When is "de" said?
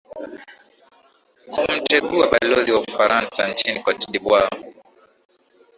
4.11-4.19